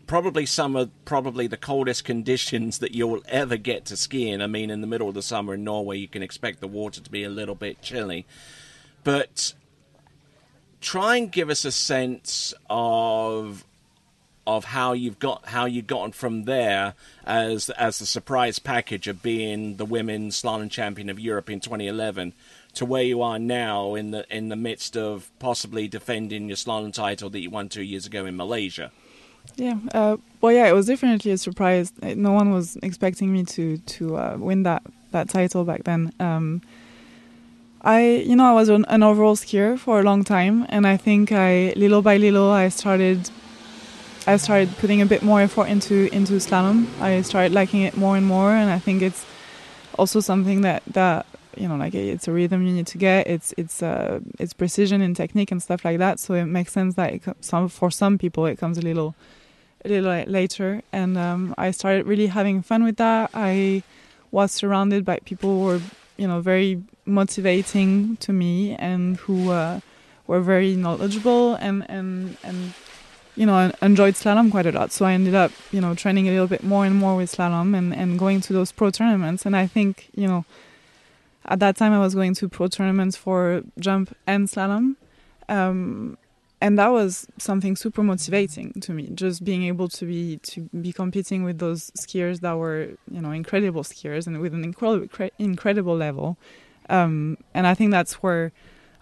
probably 0.08 0.46
some 0.46 0.76
of 0.76 0.90
probably 1.06 1.48
the 1.48 1.58
coldest 1.58 2.06
conditions 2.06 2.80
that 2.80 2.96
you'll 2.96 3.22
ever 3.28 3.58
get 3.58 3.86
to 3.86 3.98
ski 3.98 4.30
in. 4.30 4.42
I 4.42 4.48
mean, 4.48 4.70
in 4.70 4.82
the 4.82 4.88
middle 4.88 5.10
of 5.10 5.16
the 5.16 5.22
summer 5.22 5.54
in 5.54 5.64
Norway, 5.64 5.98
you 5.98 6.08
can 6.08 6.24
expect 6.24 6.62
the 6.62 6.68
water 6.68 7.02
to 7.02 7.12
be 7.12 7.24
a 7.24 7.30
little 7.30 7.56
bit 7.56 7.82
chilly, 7.82 8.26
but 9.04 9.54
try 10.82 11.18
and 11.18 11.32
give 11.32 11.50
us 11.50 11.66
a 11.66 11.72
sense 11.72 12.54
of 12.70 13.66
of 14.48 14.64
how 14.64 14.94
you've 14.94 15.20
got 15.20 15.46
how 15.48 15.66
you've 15.66 15.88
gotten 15.88 16.14
from 16.14 16.46
there 16.46 16.94
as 17.26 17.70
as 17.72 18.00
the 18.00 18.06
surprise 18.06 18.60
package 18.60 19.10
of 19.10 19.22
being 19.22 19.76
the 19.76 19.84
women's 19.86 20.42
slalom 20.42 20.72
champion 20.72 21.10
of 21.10 21.20
Europe 21.20 21.50
in 21.50 21.60
2011 21.60 22.32
to 22.74 22.86
where 22.86 23.04
you 23.04 23.22
are 23.22 23.40
now 23.40 23.94
in 23.96 24.12
the 24.12 24.26
in 24.36 24.48
the 24.48 24.56
midst 24.56 24.96
of 24.96 25.30
possibly 25.40 25.88
defending 25.90 26.48
your 26.48 26.56
slalom 26.56 26.94
title 26.94 27.30
that 27.30 27.42
you 27.42 27.50
won 27.50 27.68
two 27.68 27.84
years 27.84 28.06
ago 28.06 28.26
in 28.26 28.38
Malaysia. 28.38 28.90
Yeah, 29.56 29.80
uh, 29.94 30.18
well, 30.42 30.52
yeah, 30.52 30.68
it 30.68 30.74
was 30.74 30.86
definitely 30.86 31.32
a 31.32 31.38
surprise. 31.38 31.92
No 32.02 32.32
one 32.32 32.52
was 32.52 32.78
expecting 32.84 33.32
me 33.34 33.44
to 33.46 33.78
to 33.78 34.18
uh, 34.18 34.38
win 34.38 34.64
that 34.64 34.84
that 35.12 35.30
title 35.30 35.64
back 35.64 35.84
then. 35.84 36.12
Um, 36.20 36.62
I, 37.82 38.24
you 38.28 38.36
know, 38.36 38.46
I 38.46 38.54
was 38.54 38.70
an, 38.70 38.86
an 38.90 39.02
overall 39.04 39.36
skier 39.36 39.78
for 39.80 40.00
a 40.00 40.04
long 40.04 40.24
time, 40.24 40.66
and 40.70 40.86
I 40.86 40.98
think 40.98 41.32
I, 41.32 41.74
little 41.76 42.02
by 42.02 42.18
little, 42.18 42.50
I 42.52 42.70
started 42.70 43.30
I 44.28 44.36
started 44.38 44.76
putting 44.78 45.02
a 45.02 45.06
bit 45.06 45.24
more 45.24 45.42
effort 45.42 45.68
into 45.68 46.14
into 46.14 46.34
slalom. 46.34 46.88
I 47.00 47.22
started 47.22 47.54
liking 47.54 47.82
it 47.82 47.96
more 47.96 48.18
and 48.18 48.26
more, 48.26 48.52
and 48.52 48.70
I 48.70 48.80
think 48.80 49.02
it's 49.02 49.26
also 49.98 50.20
something 50.20 50.62
that 50.62 50.84
that 50.88 51.26
you 51.60 51.68
know 51.68 51.76
like 51.76 51.94
it's 51.94 52.28
a 52.28 52.32
rhythm 52.32 52.66
you 52.66 52.74
need 52.74 52.88
to 52.88 52.98
get. 52.98 53.28
It's 53.28 53.54
it's 53.58 53.84
uh, 53.84 54.20
it's 54.40 54.54
precision 54.54 55.02
and 55.02 55.16
technique 55.16 55.52
and 55.52 55.62
stuff 55.62 55.84
like 55.86 55.98
that. 56.00 56.20
So 56.20 56.34
it 56.34 56.46
makes 56.46 56.72
sense 56.72 56.96
that 56.96 57.14
it, 57.14 57.24
some 57.42 57.70
for 57.70 57.92
some 57.92 58.18
people 58.18 58.46
it 58.46 58.58
comes 58.58 58.78
a 58.78 58.82
little 58.82 59.16
a 59.86 59.90
little 59.90 60.32
later. 60.32 60.82
And 60.92 61.18
um, 61.18 61.54
I 61.58 61.72
started 61.72 62.08
really 62.08 62.28
having 62.28 62.62
fun 62.62 62.84
with 62.84 62.98
that. 62.98 63.30
I 63.34 63.84
was 64.32 64.52
surrounded 64.52 65.06
by 65.06 65.20
people 65.26 65.50
who 65.50 65.66
were 65.66 65.82
you 66.18 66.28
know 66.28 66.42
very 66.42 66.84
motivating 67.06 68.18
to 68.18 68.34
me 68.34 68.76
and 68.76 69.18
who 69.18 69.52
uh, 69.52 69.80
were 70.28 70.42
very 70.42 70.76
knowledgeable 70.76 71.56
and 71.56 71.86
and 71.90 72.38
and 72.44 72.74
you 73.38 73.46
know, 73.46 73.72
enjoyed 73.84 74.16
slalom 74.16 74.50
quite 74.50 74.66
a 74.66 74.72
lot. 74.72 74.92
So 74.92 75.06
I 75.06 75.14
ended 75.14 75.36
up, 75.36 75.52
you 75.72 75.80
know, 75.80 75.94
training 75.94 76.28
a 76.28 76.32
little 76.32 76.48
bit 76.48 76.64
more 76.64 76.86
and 76.86 76.96
more 76.96 77.16
with 77.16 77.32
slalom 77.32 77.78
and, 77.78 77.94
and 77.94 78.18
going 78.18 78.42
to 78.42 78.52
those 78.52 78.72
pro 78.72 78.90
tournaments. 78.90 79.46
And 79.46 79.56
I 79.56 79.68
think, 79.68 80.10
you 80.16 80.28
know, 80.28 80.44
at 81.48 81.60
that 81.60 81.78
time 81.78 81.94
I 81.94 82.00
was 82.00 82.16
going 82.16 82.34
to 82.36 82.50
pro 82.50 82.68
tournaments 82.68 83.16
for 83.16 83.64
jump 83.80 84.16
and 84.26 84.48
slalom. 84.48 84.96
Um, 85.50 86.18
and 86.60 86.78
that 86.80 86.88
was 86.92 87.28
something 87.38 87.76
super 87.76 88.04
motivating 88.04 88.74
to 88.82 88.92
me 88.92 89.10
just 89.14 89.44
being 89.44 89.64
able 89.64 89.88
to 89.88 90.06
be 90.06 90.38
to 90.38 90.62
be 90.82 90.92
competing 90.92 91.44
with 91.44 91.60
those 91.60 91.92
skiers 91.92 92.40
that 92.42 92.58
were 92.58 92.90
you 93.12 93.22
know 93.22 93.32
incredible 93.32 93.84
skiers 93.84 94.28
and 94.28 94.40
with 94.40 94.54
an 94.54 94.64
incredible 94.64 95.30
incredible 95.38 95.96
level 95.96 96.38
um, 96.90 97.38
and 97.54 97.68
i 97.68 97.74
think 97.74 97.92
that's 97.92 98.24
where 98.24 98.52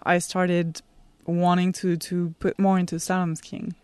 i 0.02 0.18
started 0.18 0.82
wanting 1.24 1.72
to 1.72 1.96
to 1.96 2.34
put 2.38 2.58
more 2.58 2.78
into 2.78 2.96
slalom 2.96 3.36
skiing 3.36 3.74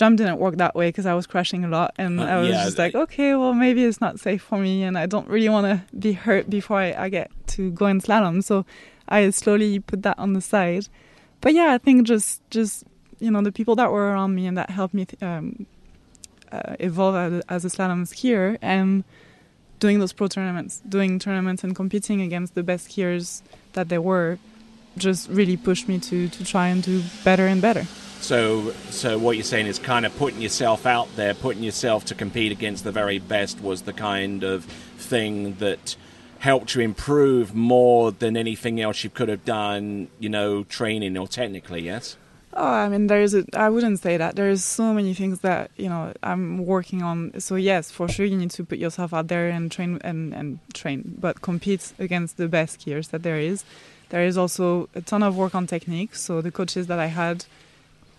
jump 0.00 0.16
didn't 0.16 0.38
work 0.38 0.56
that 0.56 0.74
way 0.74 0.88
because 0.88 1.04
I 1.04 1.12
was 1.12 1.26
crashing 1.26 1.62
a 1.62 1.68
lot, 1.68 1.94
and 1.98 2.20
uh, 2.20 2.24
I 2.24 2.38
was 2.40 2.48
yeah, 2.48 2.64
just 2.64 2.78
like, 2.78 2.94
okay, 2.94 3.34
well 3.34 3.52
maybe 3.52 3.84
it's 3.84 4.00
not 4.00 4.18
safe 4.18 4.42
for 4.42 4.58
me, 4.58 4.82
and 4.82 4.96
I 4.96 5.04
don't 5.04 5.28
really 5.28 5.50
want 5.50 5.66
to 5.66 5.94
be 5.94 6.12
hurt 6.14 6.48
before 6.48 6.78
I, 6.78 7.04
I, 7.04 7.08
get 7.10 7.30
to 7.48 7.70
go 7.72 7.84
in 7.86 8.00
slalom. 8.00 8.42
So 8.42 8.64
I 9.10 9.28
slowly 9.28 9.78
put 9.78 10.02
that 10.04 10.18
on 10.18 10.32
the 10.32 10.40
side. 10.40 10.88
But 11.42 11.52
yeah, 11.52 11.74
I 11.74 11.78
think 11.78 12.06
just 12.06 12.40
just 12.50 12.84
you 13.18 13.30
know 13.30 13.42
the 13.42 13.52
people 13.52 13.76
that 13.76 13.92
were 13.92 14.10
around 14.12 14.34
me 14.34 14.46
and 14.46 14.56
that 14.56 14.70
helped 14.70 14.94
me 14.94 15.06
um, 15.20 15.66
uh, 16.50 16.76
evolve 16.80 17.16
as 17.16 17.32
a, 17.32 17.52
as 17.52 17.64
a 17.66 17.68
slalom 17.68 18.08
skier 18.08 18.56
and 18.62 19.04
doing 19.80 19.98
those 19.98 20.14
pro 20.14 20.28
tournaments, 20.28 20.80
doing 20.88 21.18
tournaments 21.18 21.62
and 21.62 21.76
competing 21.76 22.22
against 22.22 22.54
the 22.54 22.62
best 22.62 22.88
skiers 22.88 23.42
that 23.74 23.90
there 23.90 24.00
were, 24.00 24.38
just 24.96 25.28
really 25.28 25.58
pushed 25.58 25.88
me 25.88 25.98
to 25.98 26.28
to 26.30 26.42
try 26.42 26.68
and 26.68 26.82
do 26.82 27.02
better 27.22 27.46
and 27.46 27.60
better. 27.60 27.84
So, 28.20 28.72
so 28.90 29.18
what 29.18 29.36
you're 29.36 29.44
saying 29.44 29.66
is 29.66 29.78
kind 29.78 30.06
of 30.06 30.16
putting 30.16 30.40
yourself 30.40 30.86
out 30.86 31.08
there, 31.16 31.34
putting 31.34 31.62
yourself 31.62 32.04
to 32.06 32.14
compete 32.14 32.52
against 32.52 32.84
the 32.84 32.92
very 32.92 33.18
best 33.18 33.60
was 33.60 33.82
the 33.82 33.92
kind 33.92 34.44
of 34.44 34.64
thing 34.64 35.54
that 35.56 35.96
helped 36.38 36.74
you 36.74 36.82
improve 36.82 37.54
more 37.54 38.12
than 38.12 38.36
anything 38.36 38.80
else 38.80 39.04
you 39.04 39.10
could 39.10 39.28
have 39.28 39.44
done, 39.44 40.08
you 40.18 40.28
know, 40.28 40.64
training 40.64 41.16
or 41.16 41.28
technically, 41.28 41.82
yes? 41.82 42.16
Oh, 42.52 42.66
I 42.66 42.88
mean, 42.88 43.06
there's 43.06 43.34
a, 43.34 43.44
I 43.54 43.68
wouldn't 43.68 44.00
say 44.00 44.16
that. 44.16 44.36
There's 44.36 44.64
so 44.64 44.92
many 44.92 45.14
things 45.14 45.40
that, 45.40 45.70
you 45.76 45.88
know, 45.88 46.12
I'm 46.22 46.64
working 46.66 47.02
on. 47.02 47.38
So 47.40 47.54
yes, 47.56 47.90
for 47.90 48.08
sure 48.08 48.26
you 48.26 48.36
need 48.36 48.50
to 48.52 48.64
put 48.64 48.78
yourself 48.78 49.14
out 49.14 49.28
there 49.28 49.48
and 49.48 49.70
train 49.70 50.00
and, 50.02 50.34
and 50.34 50.58
train, 50.74 51.16
but 51.18 51.42
compete 51.42 51.92
against 51.98 52.38
the 52.38 52.48
best 52.48 52.80
skiers 52.80 53.10
that 53.10 53.22
there 53.22 53.38
is. 53.38 53.64
There 54.08 54.24
is 54.24 54.36
also 54.36 54.88
a 54.94 55.00
ton 55.00 55.22
of 55.22 55.36
work 55.36 55.54
on 55.54 55.66
technique. 55.66 56.16
So 56.16 56.40
the 56.40 56.50
coaches 56.50 56.88
that 56.88 56.98
I 56.98 57.06
had 57.06 57.44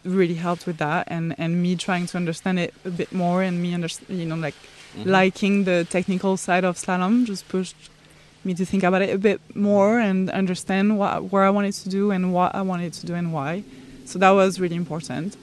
really 0.03 0.35
helped 0.35 0.65
with 0.65 0.77
that 0.77 1.07
and 1.07 1.35
and 1.37 1.61
me 1.61 1.75
trying 1.75 2.05
to 2.07 2.17
understand 2.17 2.59
it 2.59 2.73
a 2.85 2.89
bit 2.89 3.11
more 3.11 3.43
and 3.43 3.61
me 3.61 3.73
understand 3.73 4.19
you 4.19 4.25
know 4.25 4.35
like 4.35 4.55
liking 5.05 5.63
the 5.63 5.85
technical 5.89 6.35
side 6.37 6.65
of 6.65 6.75
slalom 6.75 7.25
just 7.25 7.47
pushed 7.47 7.75
me 8.43 8.53
to 8.53 8.65
think 8.65 8.83
about 8.83 9.01
it 9.01 9.13
a 9.13 9.17
bit 9.17 9.39
more 9.55 9.99
and 9.99 10.29
understand 10.31 10.97
what 10.97 11.31
where 11.31 11.43
I 11.43 11.49
wanted 11.49 11.73
to 11.73 11.89
do 11.89 12.11
and 12.11 12.33
what 12.33 12.55
I 12.55 12.61
wanted 12.61 12.93
to 12.93 13.05
do 13.05 13.13
and 13.13 13.33
why. 13.33 13.63
So 14.05 14.19
that 14.19 14.31
was 14.31 14.59
really 14.59 14.75
important. 14.75 15.37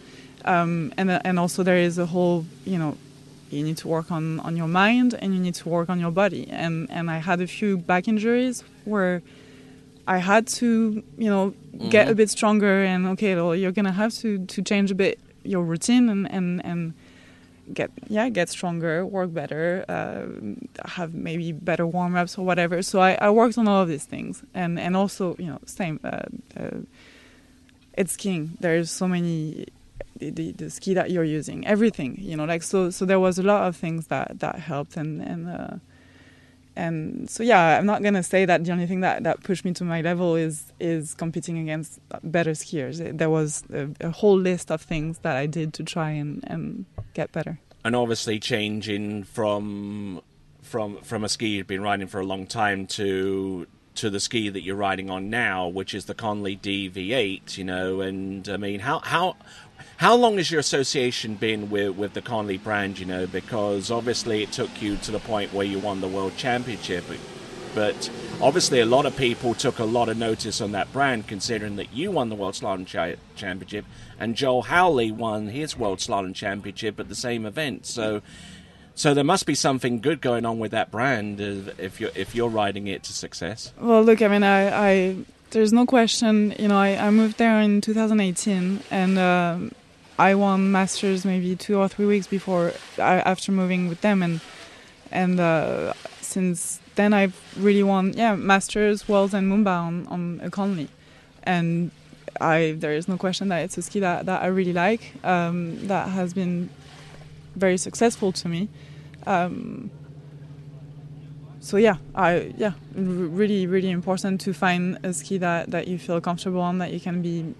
Um, 0.44 0.92
and 0.96 1.10
and 1.10 1.38
also 1.38 1.62
there 1.62 1.76
is 1.76 1.98
a 1.98 2.06
whole 2.06 2.44
you 2.64 2.78
know 2.78 2.96
you 3.50 3.62
need 3.62 3.78
to 3.78 3.88
work 3.88 4.10
on, 4.10 4.40
on 4.40 4.58
your 4.58 4.68
mind 4.68 5.14
and 5.14 5.34
you 5.34 5.40
need 5.40 5.54
to 5.54 5.68
work 5.70 5.88
on 5.88 5.98
your 5.98 6.10
body 6.10 6.46
and 6.50 6.90
and 6.90 7.10
I 7.10 7.18
had 7.18 7.40
a 7.40 7.46
few 7.46 7.78
back 7.78 8.06
injuries 8.08 8.62
where 8.84 9.22
I 10.08 10.18
had 10.18 10.46
to 10.58 11.02
you 11.18 11.30
know 11.30 11.50
mm-hmm. 11.50 11.90
get 11.90 12.08
a 12.08 12.14
bit 12.14 12.30
stronger 12.30 12.82
and 12.82 13.06
okay 13.08 13.34
well 13.34 13.54
you're 13.54 13.72
gonna 13.72 13.92
have 13.92 14.12
to 14.22 14.44
to 14.46 14.62
change 14.62 14.90
a 14.90 14.94
bit 14.94 15.20
your 15.44 15.62
routine 15.62 16.08
and 16.08 16.30
and 16.30 16.64
and 16.64 16.94
get 17.72 17.90
yeah 18.08 18.28
get 18.30 18.48
stronger 18.48 19.04
work 19.04 19.32
better 19.32 19.84
uh, 19.88 20.26
have 20.88 21.14
maybe 21.14 21.52
better 21.52 21.86
warm-ups 21.86 22.38
or 22.38 22.44
whatever. 22.44 22.82
So 22.82 23.00
I, 23.00 23.18
I 23.20 23.30
worked 23.30 23.58
on 23.58 23.68
all 23.68 23.82
of 23.82 23.88
these 23.88 24.04
things. 24.04 24.42
And 24.54 24.78
and 24.78 24.96
also 24.96 25.36
you 25.38 25.46
know 25.46 25.60
same 25.66 26.00
uh, 26.02 26.22
uh, 26.56 26.78
it's 27.94 28.12
skiing 28.12 28.56
there's 28.60 28.90
so 28.90 29.06
many 29.08 29.66
the, 30.16 30.30
the, 30.30 30.52
the, 30.52 30.70
ski 30.70 30.94
that 30.94 31.10
you're 31.10 31.24
using 31.24 31.66
everything 31.66 32.16
you 32.18 32.36
know 32.36 32.44
like 32.44 32.62
so 32.62 32.90
so 32.90 33.04
there 33.04 33.20
was 33.20 33.38
a 33.38 33.42
lot 33.42 33.68
of 33.68 33.76
things 33.76 34.06
that 34.06 34.40
that 34.40 34.56
helped 34.60 34.96
and 34.96 35.20
and 35.20 35.48
uh, 35.48 35.76
and 36.78 37.28
so 37.28 37.42
yeah 37.42 37.76
i'm 37.76 37.84
not 37.84 38.02
going 38.02 38.14
to 38.14 38.22
say 38.22 38.44
that 38.44 38.64
the 38.64 38.72
only 38.72 38.86
thing 38.86 39.00
that, 39.00 39.24
that 39.24 39.42
pushed 39.42 39.64
me 39.64 39.72
to 39.72 39.84
my 39.84 40.00
level 40.00 40.36
is 40.36 40.72
is 40.78 41.12
competing 41.14 41.58
against 41.58 41.98
better 42.22 42.52
skiers. 42.52 42.96
There 43.18 43.28
was 43.28 43.64
a, 43.72 43.88
a 44.00 44.10
whole 44.10 44.38
list 44.38 44.70
of 44.70 44.80
things 44.80 45.18
that 45.18 45.36
i 45.36 45.46
did 45.46 45.74
to 45.74 45.82
try 45.82 46.10
and, 46.10 46.42
and 46.46 46.86
get 47.14 47.32
better. 47.32 47.58
And 47.84 47.96
obviously 47.96 48.38
changing 48.38 49.24
from 49.24 50.22
from 50.62 50.98
from 51.02 51.24
a 51.24 51.28
ski 51.28 51.48
you've 51.48 51.66
been 51.66 51.82
riding 51.82 52.06
for 52.06 52.20
a 52.20 52.26
long 52.26 52.46
time 52.46 52.86
to 52.98 53.66
to 53.96 54.10
the 54.10 54.20
ski 54.20 54.48
that 54.48 54.62
you're 54.62 54.76
riding 54.76 55.10
on 55.10 55.28
now, 55.28 55.66
which 55.66 55.92
is 55.92 56.04
the 56.04 56.14
Conley 56.14 56.56
DV8, 56.56 57.58
you 57.58 57.64
know, 57.64 58.00
and 58.00 58.48
I 58.48 58.56
mean, 58.56 58.78
how 58.80 59.00
how 59.00 59.36
how 59.96 60.14
long 60.14 60.36
has 60.36 60.50
your 60.50 60.60
association 60.60 61.34
been 61.34 61.70
with, 61.70 61.96
with 61.96 62.14
the 62.14 62.22
Conley 62.22 62.58
brand, 62.58 62.98
you 62.98 63.06
know? 63.06 63.26
Because 63.26 63.90
obviously 63.90 64.42
it 64.42 64.52
took 64.52 64.80
you 64.80 64.96
to 64.98 65.10
the 65.10 65.18
point 65.20 65.52
where 65.52 65.66
you 65.66 65.78
won 65.78 66.00
the 66.00 66.08
World 66.08 66.36
Championship. 66.36 67.04
But 67.74 68.10
obviously, 68.40 68.80
a 68.80 68.86
lot 68.86 69.06
of 69.06 69.16
people 69.16 69.54
took 69.54 69.78
a 69.78 69.84
lot 69.84 70.08
of 70.08 70.16
notice 70.16 70.60
on 70.60 70.72
that 70.72 70.92
brand, 70.92 71.26
considering 71.26 71.76
that 71.76 71.92
you 71.92 72.10
won 72.10 72.28
the 72.28 72.34
World 72.34 72.54
Slalom 72.54 72.86
Championship 73.36 73.84
and 74.18 74.34
Joel 74.34 74.62
Howley 74.62 75.12
won 75.12 75.48
his 75.48 75.76
World 75.76 75.98
Slalom 75.98 76.34
Championship 76.34 76.98
at 76.98 77.08
the 77.08 77.14
same 77.14 77.46
event. 77.46 77.86
So, 77.86 78.22
so 78.94 79.14
there 79.14 79.24
must 79.24 79.46
be 79.46 79.54
something 79.54 80.00
good 80.00 80.20
going 80.20 80.44
on 80.44 80.58
with 80.58 80.72
that 80.72 80.90
brand 80.90 81.40
if 81.40 82.00
you're 82.00 82.10
if 82.14 82.34
you're 82.34 82.48
riding 82.48 82.88
it 82.88 83.04
to 83.04 83.12
success. 83.12 83.72
Well, 83.78 84.02
look, 84.02 84.22
I 84.22 84.28
mean, 84.28 84.42
I, 84.42 84.90
I 84.90 85.16
there's 85.50 85.72
no 85.72 85.86
question. 85.86 86.54
You 86.58 86.68
know, 86.68 86.78
I, 86.78 87.06
I 87.06 87.10
moved 87.10 87.38
there 87.38 87.60
in 87.60 87.80
2018, 87.80 88.80
and 88.90 89.18
um, 89.18 89.72
I 90.18 90.34
won 90.34 90.72
masters 90.72 91.24
maybe 91.24 91.56
two 91.56 91.78
or 91.78 91.88
three 91.88 92.06
weeks 92.06 92.26
before 92.26 92.72
after 92.98 93.52
moving 93.52 93.88
with 93.88 94.00
them, 94.00 94.22
and 94.22 94.40
and 95.10 95.40
uh, 95.40 95.94
since 96.20 96.80
then 96.94 97.12
I've 97.14 97.40
really 97.56 97.82
won 97.82 98.12
yeah 98.14 98.34
masters, 98.34 99.08
worlds, 99.08 99.34
and 99.34 99.50
Moomba 99.50 99.80
on 99.80 100.06
on 100.08 100.40
a 100.42 100.50
Conley, 100.50 100.88
and 101.44 101.90
I 102.40 102.74
there 102.78 102.92
is 102.92 103.08
no 103.08 103.16
question 103.16 103.48
that 103.48 103.64
it's 103.64 103.78
a 103.78 103.82
ski 103.82 104.00
that, 104.00 104.26
that 104.26 104.42
I 104.42 104.46
really 104.46 104.72
like. 104.72 105.14
Um, 105.24 105.86
that 105.88 106.08
has 106.08 106.34
been 106.34 106.70
very 107.56 107.78
successful 107.78 108.32
to 108.32 108.48
me. 108.48 108.68
Um, 109.26 109.90
so 111.68 111.76
yeah, 111.76 111.96
I 112.14 112.54
yeah, 112.56 112.72
really 112.94 113.66
really 113.66 113.90
important 113.90 114.40
to 114.42 114.54
find 114.54 114.98
a 115.02 115.12
ski 115.12 115.36
that, 115.38 115.70
that 115.70 115.86
you 115.86 115.98
feel 115.98 116.18
comfortable 116.18 116.62
on, 116.62 116.78
that 116.78 116.94
you 116.94 117.00
can 117.00 117.20
be 117.20 117.54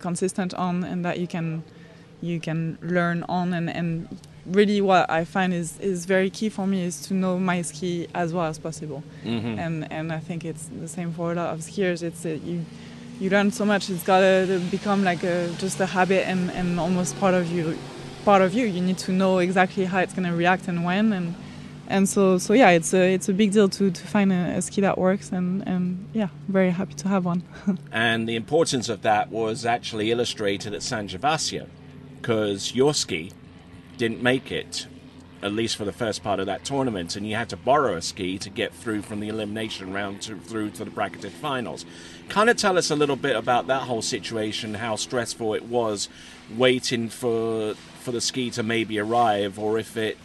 consistent 0.00 0.52
on, 0.52 0.84
and 0.84 1.02
that 1.06 1.18
you 1.18 1.26
can 1.26 1.64
you 2.20 2.40
can 2.40 2.76
learn 2.82 3.22
on 3.26 3.54
and, 3.54 3.70
and 3.70 4.18
really 4.46 4.82
what 4.82 5.08
I 5.10 5.24
find 5.24 5.54
is, 5.54 5.78
is 5.80 6.04
very 6.04 6.28
key 6.28 6.50
for 6.50 6.66
me 6.66 6.84
is 6.84 7.00
to 7.06 7.14
know 7.14 7.38
my 7.38 7.62
ski 7.62 8.06
as 8.14 8.34
well 8.34 8.44
as 8.44 8.58
possible. 8.58 9.02
Mm-hmm. 9.24 9.58
And 9.58 9.90
and 9.90 10.12
I 10.12 10.20
think 10.20 10.44
it's 10.44 10.68
the 10.80 10.88
same 10.88 11.12
for 11.14 11.32
a 11.32 11.34
lot 11.34 11.54
of 11.54 11.60
skiers. 11.60 12.02
It's 12.02 12.26
a, 12.26 12.36
you 12.36 12.66
you 13.18 13.30
learn 13.30 13.50
so 13.50 13.64
much. 13.64 13.88
It's 13.88 14.02
got 14.02 14.20
to 14.20 14.60
become 14.70 15.04
like 15.04 15.22
a, 15.22 15.48
just 15.58 15.80
a 15.80 15.86
habit 15.86 16.28
and, 16.28 16.50
and 16.50 16.78
almost 16.78 17.18
part 17.18 17.32
of 17.32 17.50
you. 17.50 17.78
Part 18.26 18.42
of 18.42 18.52
you. 18.52 18.66
You 18.66 18.82
need 18.82 18.98
to 18.98 19.12
know 19.12 19.38
exactly 19.38 19.84
how 19.86 20.00
it's 20.00 20.12
going 20.12 20.28
to 20.28 20.34
react 20.34 20.68
and 20.68 20.84
when. 20.84 21.12
And 21.12 21.34
and 21.88 22.08
so 22.08 22.38
so 22.38 22.52
yeah, 22.52 22.70
it's 22.70 22.92
a 22.94 23.14
it's 23.14 23.28
a 23.28 23.32
big 23.32 23.52
deal 23.52 23.68
to, 23.68 23.90
to 23.90 24.06
find 24.06 24.32
a, 24.32 24.56
a 24.56 24.62
ski 24.62 24.80
that 24.80 24.98
works. 24.98 25.32
And 25.32 25.66
and 25.66 26.08
yeah, 26.12 26.28
very 26.48 26.70
happy 26.70 26.94
to 26.94 27.08
have 27.08 27.24
one. 27.24 27.42
and 27.92 28.28
the 28.28 28.36
importance 28.36 28.88
of 28.88 29.02
that 29.02 29.30
was 29.30 29.64
actually 29.66 30.10
illustrated 30.10 30.74
at 30.74 30.82
San 30.82 31.08
Gervasio 31.08 31.68
because 32.20 32.74
your 32.74 32.94
ski 32.94 33.32
didn't 33.98 34.22
make 34.22 34.50
it, 34.50 34.86
at 35.42 35.52
least 35.52 35.76
for 35.76 35.84
the 35.84 35.92
first 35.92 36.22
part 36.22 36.40
of 36.40 36.46
that 36.46 36.64
tournament, 36.64 37.16
and 37.16 37.28
you 37.28 37.34
had 37.36 37.50
to 37.50 37.56
borrow 37.56 37.96
a 37.96 38.02
ski 38.02 38.38
to 38.38 38.48
get 38.48 38.72
through 38.72 39.02
from 39.02 39.20
the 39.20 39.28
elimination 39.28 39.92
round 39.92 40.22
to, 40.22 40.36
through 40.36 40.70
to 40.70 40.84
the 40.84 40.90
bracketed 40.90 41.32
finals. 41.32 41.84
Kind 42.30 42.48
of 42.48 42.56
tell 42.56 42.78
us 42.78 42.90
a 42.90 42.96
little 42.96 43.16
bit 43.16 43.36
about 43.36 43.66
that 43.66 43.82
whole 43.82 44.02
situation, 44.02 44.74
how 44.74 44.96
stressful 44.96 45.54
it 45.54 45.64
was 45.64 46.08
waiting 46.56 47.08
for 47.08 47.74
for 47.74 48.12
the 48.12 48.20
ski 48.20 48.50
to 48.50 48.62
maybe 48.62 48.98
arrive, 48.98 49.58
or 49.58 49.78
if 49.78 49.96
it 49.96 50.16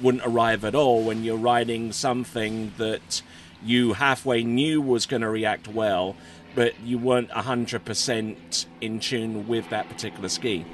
wouldn't 0.00 0.24
arrive 0.26 0.64
at 0.64 0.74
all 0.74 1.02
when 1.02 1.24
you're 1.24 1.36
riding 1.36 1.92
something 1.92 2.72
that 2.78 3.22
you 3.62 3.94
halfway 3.94 4.44
knew 4.44 4.80
was 4.80 5.06
going 5.06 5.22
to 5.22 5.28
react 5.28 5.68
well, 5.68 6.16
but 6.54 6.78
you 6.80 6.98
weren't 6.98 7.30
100% 7.30 8.66
in 8.80 9.00
tune 9.00 9.48
with 9.48 9.68
that 9.70 9.88
particular 9.88 10.28
ski 10.28 10.64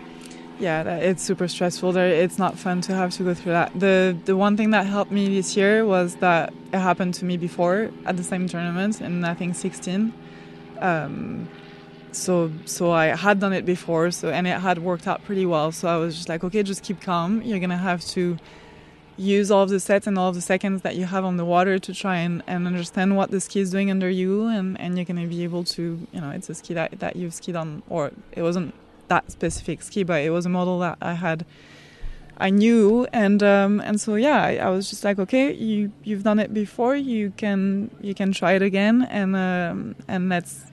yeah, 0.61 0.97
it's 0.97 1.23
super 1.23 1.49
stressful. 1.49 1.97
It's 1.97 2.39
not 2.39 2.59
fun 2.59 2.83
to 2.83 2.95
have 2.95 3.13
to 3.13 3.23
go 3.25 3.35
through 3.35 3.53
that. 3.53 3.73
The 3.79 4.17
the 4.27 4.37
one 4.37 4.57
thing 4.57 4.71
that 4.71 4.87
helped 4.87 5.11
me 5.11 5.35
this 5.35 5.57
year 5.57 5.87
was 5.87 6.17
that 6.17 6.53
it 6.73 6.79
happened 6.79 7.15
to 7.15 7.25
me 7.25 7.39
before 7.39 7.91
at 8.05 8.17
the 8.17 8.23
same 8.23 8.47
tournament 8.47 9.01
in 9.01 9.25
I 9.25 9.35
think 9.35 9.57
16. 9.57 10.13
Um, 10.81 11.49
so 12.13 12.53
so 12.67 12.91
I 12.91 13.07
had 13.07 13.41
done 13.41 13.55
it 13.55 13.65
before, 13.65 14.11
so 14.11 14.29
and 14.29 14.47
it 14.47 14.61
had 14.61 14.79
worked 14.79 15.09
out 15.09 15.25
pretty 15.25 15.47
well. 15.47 15.73
So 15.73 15.89
I 15.89 15.97
was 15.97 16.15
just 16.15 16.29
like, 16.29 16.45
okay, 16.45 16.63
just 16.63 16.83
keep 16.83 17.01
calm. 17.01 17.41
You're 17.43 17.61
gonna 17.61 17.79
have 17.79 18.05
to 18.09 18.37
use 19.21 19.51
all 19.51 19.63
of 19.63 19.71
the 19.71 19.81
sets 19.81 20.07
and 20.07 20.19
all 20.19 20.31
of 20.31 20.35
the 20.35 20.41
seconds 20.41 20.83
that 20.83 20.97
you 20.97 21.05
have 21.05 21.25
on 21.25 21.37
the 21.37 21.45
water 21.45 21.79
to 21.79 21.95
try 21.95 22.17
and, 22.17 22.43
and 22.47 22.67
understand 22.67 23.17
what 23.17 23.31
the 23.31 23.41
ski 23.41 23.61
is 23.61 23.71
doing 23.71 23.91
under 23.91 24.09
you 24.09 24.47
and, 24.47 24.81
and 24.81 24.97
you're 24.97 25.05
going 25.05 25.21
to 25.21 25.27
be 25.27 25.45
able 25.45 25.63
to 25.63 26.07
you 26.13 26.21
know 26.21 26.31
it's 26.31 26.49
a 26.49 26.55
ski 26.55 26.73
that, 26.75 26.99
that 27.01 27.17
you've 27.17 27.35
skied 27.35 27.55
on 27.55 27.83
or 27.89 28.13
it 28.33 28.43
wasn't 28.43 28.75
that 29.11 29.31
specific 29.31 29.83
ski, 29.83 30.03
but 30.03 30.23
it 30.23 30.31
was 30.31 30.47
a 30.47 30.49
model 30.49 30.79
that 30.79 30.97
I 31.03 31.13
had, 31.13 31.45
I 32.39 32.49
knew, 32.49 33.07
and 33.13 33.43
um, 33.43 33.81
and 33.81 34.01
so 34.01 34.15
yeah, 34.15 34.43
I, 34.43 34.57
I, 34.57 34.71
was 34.71 34.89
just 34.89 35.05
like, 35.05 35.19
okay, 35.19 35.53
you 35.53 35.93
you've 36.03 36.23
done 36.23 36.39
it 36.39 36.55
before, 36.55 36.97
you 36.97 37.33
can 37.37 37.91
you 38.01 38.15
can 38.15 38.33
try 38.33 38.53
it 38.53 38.63
again, 38.63 39.03
and 39.11 39.37
um, 39.37 39.97
and 40.09 40.31
let's 40.31 40.65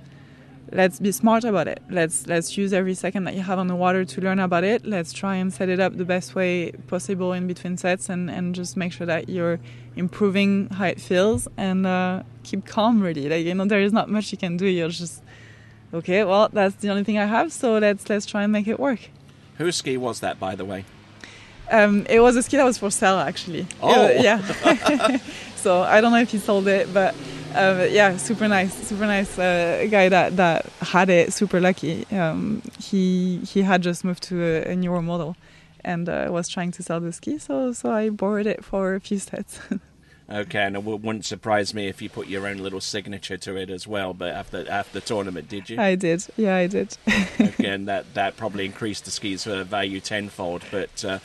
let's 0.71 0.99
be 0.99 1.11
smart 1.11 1.43
about 1.43 1.67
it. 1.67 1.81
Let's 1.89 2.27
let's 2.27 2.57
use 2.57 2.73
every 2.73 2.93
second 2.93 3.23
that 3.25 3.35
you 3.35 3.41
have 3.41 3.59
on 3.59 3.67
the 3.67 3.75
water 3.75 4.05
to 4.05 4.21
learn 4.21 4.39
about 4.39 4.63
it. 4.63 4.85
Let's 4.85 5.13
try 5.13 5.35
and 5.35 5.53
set 5.53 5.69
it 5.69 5.79
up 5.79 5.97
the 5.97 6.05
best 6.05 6.35
way 6.35 6.71
possible 6.87 7.33
in 7.33 7.47
between 7.47 7.77
sets, 7.77 8.09
and 8.09 8.29
and 8.29 8.55
just 8.55 8.77
make 8.77 8.91
sure 8.91 9.07
that 9.07 9.29
you're 9.29 9.59
improving 9.95 10.69
how 10.69 10.85
it 10.85 10.99
feels, 10.99 11.47
and 11.57 11.85
uh, 11.85 12.23
keep 12.43 12.65
calm. 12.65 13.01
Really, 13.01 13.29
like 13.29 13.45
you 13.45 13.53
know, 13.53 13.65
there 13.65 13.81
is 13.81 13.93
not 13.93 14.09
much 14.09 14.31
you 14.31 14.37
can 14.37 14.57
do. 14.57 14.65
You're 14.65 14.89
just 14.89 15.23
okay, 15.93 16.23
well, 16.23 16.49
that's 16.51 16.75
the 16.75 16.89
only 16.89 17.03
thing 17.03 17.17
I 17.17 17.25
have, 17.25 17.51
so 17.53 17.77
let's 17.77 18.09
let's 18.09 18.25
try 18.25 18.43
and 18.43 18.51
make 18.51 18.67
it 18.67 18.79
work. 18.79 19.09
Whose 19.57 19.75
ski 19.75 19.97
was 19.97 20.19
that, 20.19 20.39
by 20.39 20.55
the 20.55 20.65
way? 20.65 20.85
Um, 21.69 22.05
it 22.09 22.19
was 22.19 22.35
a 22.35 22.43
ski 22.43 22.57
that 22.57 22.63
was 22.63 22.77
for 22.77 22.91
sale, 22.91 23.17
actually. 23.17 23.67
Oh, 23.81 24.09
yeah. 24.09 24.39
so 25.55 25.81
I 25.81 25.99
don't 25.99 26.11
know 26.11 26.19
if 26.19 26.31
he 26.31 26.37
sold 26.37 26.67
it, 26.67 26.93
but 26.93 27.13
yeah, 27.91 28.17
super 28.17 28.47
nice, 28.47 28.73
super 28.73 29.05
nice 29.05 29.37
uh, 29.37 29.87
guy 29.89 30.09
that 30.09 30.35
that 30.37 30.65
had 30.81 31.09
it. 31.09 31.33
Super 31.33 31.59
lucky. 31.59 32.05
Um, 32.11 32.61
he 32.79 33.37
he 33.39 33.61
had 33.61 33.81
just 33.81 34.03
moved 34.03 34.23
to 34.23 34.43
a, 34.43 34.71
a 34.71 34.75
newer 34.75 35.01
model, 35.01 35.35
and 35.83 36.07
uh, 36.09 36.27
was 36.29 36.49
trying 36.49 36.71
to 36.71 36.83
sell 36.83 36.99
the 36.99 37.11
ski, 37.11 37.37
so 37.37 37.73
so 37.73 37.91
I 37.91 38.09
borrowed 38.09 38.47
it 38.47 38.63
for 38.63 38.95
a 38.95 38.99
few 38.99 39.19
sets. 39.19 39.59
Okay, 40.29 40.59
and 40.59 40.75
it 40.75 40.83
wouldn't 40.83 41.23
surprise 41.23 41.73
me 41.73 41.87
if 41.87 42.01
you 42.01 42.09
put 42.09 42.27
your 42.27 42.47
own 42.47 42.57
little 42.57 42.81
signature 42.81 43.37
to 43.37 43.55
it 43.55 43.69
as 43.69 43.87
well. 43.87 44.13
But 44.13 44.33
after 44.33 44.69
after 44.69 44.99
the 44.99 45.05
tournament, 45.05 45.47
did 45.47 45.69
you? 45.69 45.79
I 45.79 45.95
did. 45.95 46.25
Yeah, 46.35 46.57
I 46.57 46.67
did. 46.67 46.97
Again, 47.39 47.85
that 47.85 48.13
that 48.13 48.35
probably 48.35 48.65
increased 48.65 49.05
the 49.05 49.11
ski's 49.11 49.45
value 49.45 50.01
tenfold. 50.01 50.65
But 50.69 51.05
uh, 51.05 51.19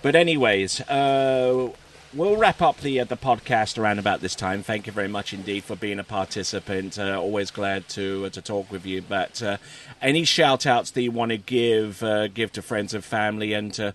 but 0.00 0.14
anyways, 0.14 0.80
uh, 0.82 1.70
we'll 2.16 2.36
wrap 2.36 2.62
up 2.62 2.78
the 2.80 3.00
uh, 3.00 3.04
the 3.04 3.16
podcast 3.16 3.78
around 3.78 3.98
about 3.98 4.20
this 4.20 4.34
time. 4.34 4.62
Thank 4.62 4.86
you 4.86 4.92
very 4.92 5.08
much 5.08 5.32
indeed 5.32 5.64
for 5.64 5.76
being 5.76 5.98
a 5.98 6.04
participant. 6.04 6.98
Uh, 6.98 7.20
always 7.20 7.50
glad 7.50 7.88
to 7.90 8.26
uh, 8.26 8.30
to 8.30 8.42
talk 8.42 8.70
with 8.70 8.86
you. 8.86 9.02
But 9.02 9.42
uh, 9.42 9.58
any 10.00 10.24
shout 10.24 10.66
outs 10.66 10.90
that 10.90 11.02
you 11.02 11.10
want 11.10 11.30
to 11.30 11.38
give 11.38 12.02
uh, 12.02 12.28
give 12.28 12.52
to 12.52 12.62
friends 12.62 12.94
and 12.94 13.04
family 13.04 13.52
and 13.52 13.72
to 13.74 13.94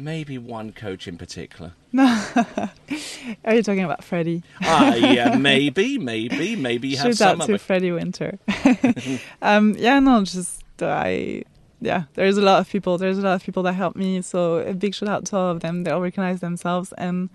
Maybe 0.00 0.38
one 0.38 0.70
coach 0.70 1.08
in 1.08 1.18
particular. 1.18 1.72
Are 1.98 2.70
you 3.52 3.64
talking 3.64 3.82
about 3.82 4.04
Freddie? 4.04 4.44
Ah, 4.62 4.94
yeah, 4.94 5.34
maybe, 5.38 5.98
maybe, 5.98 6.54
maybe 6.54 6.88
you 6.88 6.98
have 6.98 7.08
Shoot 7.08 7.16
some 7.16 7.40
out 7.40 7.48
to. 7.48 7.58
Freddie 7.58 7.90
Winter. 7.90 8.38
um, 9.42 9.74
yeah, 9.76 9.98
no, 9.98 10.22
just 10.24 10.62
uh, 10.80 10.86
I. 10.86 11.42
Yeah, 11.80 12.04
there's 12.14 12.36
a 12.36 12.42
lot 12.42 12.60
of 12.60 12.68
people. 12.68 12.98
There's 12.98 13.18
a 13.18 13.22
lot 13.22 13.34
of 13.34 13.44
people 13.44 13.62
that 13.64 13.74
help 13.74 13.94
me. 13.96 14.20
So 14.22 14.58
a 14.58 14.74
big 14.74 14.94
shout 14.94 15.08
out 15.08 15.24
to 15.26 15.36
all 15.36 15.50
of 15.52 15.60
them. 15.60 15.84
They 15.84 15.90
all 15.92 16.00
recognize 16.00 16.40
themselves, 16.40 16.92
and 16.98 17.30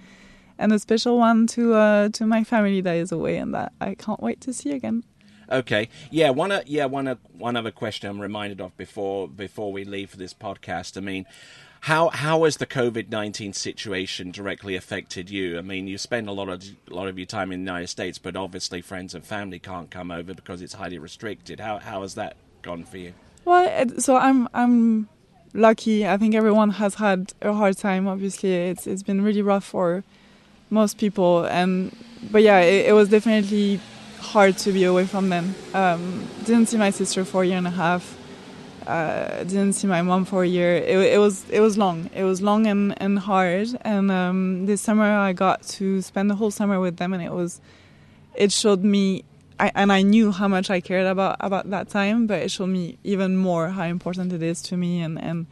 and 0.59 0.71
a 0.73 0.79
special 0.79 1.17
one 1.17 1.47
to 1.47 1.73
uh, 1.75 2.09
to 2.09 2.25
my 2.25 2.43
family 2.43 2.81
that 2.81 2.95
is 2.95 3.11
away 3.11 3.37
and 3.37 3.53
that 3.53 3.71
I 3.79 3.95
can't 3.95 4.21
wait 4.21 4.41
to 4.41 4.53
see 4.53 4.71
again. 4.71 5.03
Okay. 5.49 5.89
Yeah. 6.11 6.31
One. 6.31 6.51
o- 6.51 6.61
Yeah. 6.65 6.85
One. 6.85 7.07
o- 7.07 7.17
One 7.37 7.55
other 7.55 7.71
question 7.71 8.09
I'm 8.09 8.19
reminded 8.21 8.59
of 8.61 8.75
before 8.77 9.27
before 9.27 9.71
we 9.71 9.83
leave 9.85 10.09
for 10.09 10.17
this 10.17 10.33
podcast. 10.33 10.97
I 10.97 11.01
mean, 11.01 11.25
how 11.81 12.09
how 12.09 12.43
has 12.43 12.57
the 12.57 12.65
COVID 12.65 13.09
nineteen 13.09 13.53
situation 13.53 14.31
directly 14.31 14.75
affected 14.75 15.29
you? 15.29 15.57
I 15.57 15.61
mean, 15.61 15.87
you 15.87 15.97
spend 15.97 16.27
a 16.27 16.31
lot 16.33 16.49
of 16.49 16.63
a 16.91 16.93
lot 16.93 17.07
of 17.07 17.17
your 17.17 17.27
time 17.27 17.51
in 17.51 17.59
the 17.63 17.71
United 17.71 17.87
States, 17.87 18.17
but 18.19 18.35
obviously 18.35 18.81
friends 18.81 19.13
and 19.15 19.23
family 19.25 19.59
can't 19.59 19.89
come 19.89 20.11
over 20.11 20.33
because 20.33 20.61
it's 20.61 20.73
highly 20.73 20.97
restricted. 20.97 21.59
How 21.61 21.79
how 21.79 22.01
has 22.01 22.15
that 22.15 22.35
gone 22.61 22.83
for 22.85 22.97
you? 22.97 23.13
Well, 23.45 23.89
so 23.99 24.15
I'm 24.15 24.47
I'm 24.53 25.09
lucky. 25.53 26.07
I 26.07 26.17
think 26.17 26.35
everyone 26.35 26.71
has 26.71 26.95
had 26.95 27.33
a 27.41 27.53
hard 27.53 27.77
time. 27.77 28.07
Obviously, 28.07 28.53
it's 28.53 28.87
it's 28.87 29.03
been 29.03 29.21
really 29.21 29.41
rough 29.41 29.65
for 29.65 30.03
most 30.69 30.97
people, 30.97 31.45
and 31.45 31.95
but 32.31 32.41
yeah, 32.41 32.59
it, 32.59 32.87
it 32.87 32.93
was 32.93 33.09
definitely 33.09 33.79
hard 34.19 34.57
to 34.59 34.71
be 34.71 34.85
away 34.85 35.05
from 35.05 35.29
them. 35.29 35.55
Um, 35.73 36.27
didn't 36.45 36.67
see 36.67 36.77
my 36.77 36.89
sister 36.89 37.25
for 37.25 37.43
a 37.43 37.47
year 37.47 37.57
and 37.57 37.67
a 37.67 37.71
half. 37.71 38.17
Uh, 38.87 39.43
didn't 39.43 39.73
see 39.73 39.87
my 39.87 40.01
mom 40.01 40.25
for 40.25 40.43
a 40.43 40.47
year. 40.47 40.75
It, 40.75 40.97
it 41.13 41.19
was 41.19 41.49
it 41.49 41.59
was 41.59 41.77
long. 41.77 42.09
It 42.15 42.23
was 42.23 42.41
long 42.41 42.65
and, 42.67 42.99
and 43.01 43.19
hard. 43.19 43.67
And 43.81 44.09
um, 44.11 44.65
this 44.65 44.81
summer 44.81 45.03
I 45.03 45.33
got 45.33 45.63
to 45.63 46.01
spend 46.01 46.29
the 46.29 46.35
whole 46.35 46.51
summer 46.51 46.79
with 46.79 46.97
them, 46.97 47.13
and 47.13 47.21
it 47.21 47.31
was 47.31 47.59
it 48.35 48.51
showed 48.51 48.83
me 48.83 49.25
I, 49.63 49.71
and 49.75 49.93
I 49.93 50.01
knew 50.01 50.33
how 50.33 50.49
much 50.49 50.69
I 50.69 50.81
cared 50.81 51.07
about 51.07 51.37
about 51.39 51.69
that 51.69 51.87
time, 51.87 52.27
but 52.27 52.41
it 52.41 52.51
showed 52.51 52.67
me 52.67 52.97
even 53.05 53.37
more 53.37 53.69
how 53.69 53.85
important 53.85 54.33
it 54.33 54.43
is 54.43 54.61
to 54.63 54.75
me, 54.75 55.01
and 55.01 55.17
and 55.17 55.45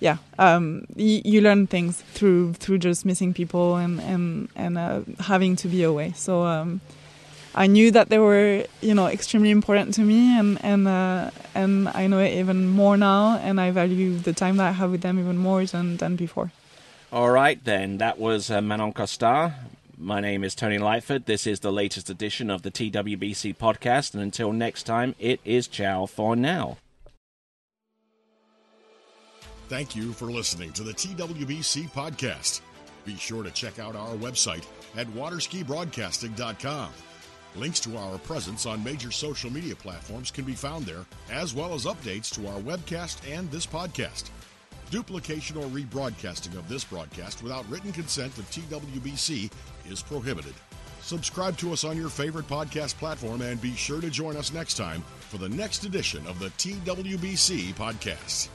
yeah, 0.00 0.16
um, 0.38 0.86
you, 0.96 1.20
you 1.24 1.40
learn 1.42 1.66
things 1.66 2.00
through 2.14 2.54
through 2.54 2.78
just 2.78 3.04
missing 3.04 3.34
people 3.34 3.76
and 3.76 4.00
and 4.00 4.48
and 4.56 4.78
uh, 4.78 5.00
having 5.20 5.56
to 5.56 5.68
be 5.68 5.82
away. 5.82 6.14
So 6.16 6.44
um, 6.44 6.80
I 7.54 7.66
knew 7.66 7.90
that 7.90 8.08
they 8.08 8.18
were 8.18 8.64
you 8.80 8.94
know 8.94 9.08
extremely 9.08 9.50
important 9.50 9.92
to 9.94 10.00
me, 10.00 10.38
and 10.38 10.58
and 10.64 10.88
uh, 10.88 11.30
and 11.54 11.88
I 11.88 12.06
know 12.06 12.20
it 12.20 12.32
even 12.32 12.66
more 12.66 12.96
now, 12.96 13.36
and 13.42 13.60
I 13.60 13.72
value 13.72 14.16
the 14.16 14.32
time 14.32 14.56
that 14.56 14.68
I 14.68 14.72
have 14.72 14.90
with 14.90 15.02
them 15.02 15.18
even 15.18 15.36
more 15.36 15.66
than 15.66 15.98
than 15.98 16.16
before. 16.16 16.50
All 17.12 17.30
right, 17.30 17.62
then. 17.62 17.98
That 17.98 18.18
was 18.18 18.50
uh, 18.50 18.62
Manon 18.62 18.92
Costard. 18.92 19.52
My 20.00 20.20
name 20.20 20.44
is 20.44 20.54
Tony 20.54 20.78
Lightfoot. 20.78 21.26
This 21.26 21.44
is 21.44 21.58
the 21.58 21.72
latest 21.72 22.08
edition 22.08 22.50
of 22.50 22.62
the 22.62 22.70
TWBC 22.70 23.56
podcast. 23.56 24.14
And 24.14 24.22
until 24.22 24.52
next 24.52 24.84
time, 24.84 25.16
it 25.18 25.40
is 25.44 25.66
ciao 25.66 26.06
for 26.06 26.36
now. 26.36 26.76
Thank 29.68 29.96
you 29.96 30.12
for 30.12 30.26
listening 30.26 30.72
to 30.74 30.84
the 30.84 30.92
TWBC 30.92 31.90
podcast. 31.90 32.60
Be 33.04 33.16
sure 33.16 33.42
to 33.42 33.50
check 33.50 33.80
out 33.80 33.96
our 33.96 34.14
website 34.14 34.64
at 34.96 35.08
waterskibroadcasting.com. 35.08 36.90
Links 37.56 37.80
to 37.80 37.96
our 37.96 38.18
presence 38.18 38.66
on 38.66 38.84
major 38.84 39.10
social 39.10 39.52
media 39.52 39.74
platforms 39.74 40.30
can 40.30 40.44
be 40.44 40.52
found 40.52 40.86
there, 40.86 41.04
as 41.32 41.54
well 41.54 41.74
as 41.74 41.86
updates 41.86 42.32
to 42.34 42.46
our 42.46 42.60
webcast 42.60 43.18
and 43.28 43.50
this 43.50 43.66
podcast. 43.66 44.30
Duplication 44.90 45.56
or 45.56 45.64
rebroadcasting 45.64 46.56
of 46.56 46.68
this 46.68 46.84
broadcast 46.84 47.42
without 47.42 47.68
written 47.68 47.92
consent 47.92 48.38
of 48.38 48.48
TWBC 48.50 49.50
is 49.90 50.02
prohibited. 50.02 50.54
Subscribe 51.00 51.56
to 51.58 51.72
us 51.72 51.84
on 51.84 51.96
your 51.96 52.08
favorite 52.10 52.46
podcast 52.48 52.96
platform 52.98 53.40
and 53.40 53.60
be 53.60 53.74
sure 53.74 54.00
to 54.00 54.10
join 54.10 54.36
us 54.36 54.52
next 54.52 54.74
time 54.74 55.02
for 55.20 55.38
the 55.38 55.48
next 55.48 55.84
edition 55.84 56.26
of 56.26 56.38
the 56.38 56.48
TWBC 56.50 57.72
podcast. 57.74 58.48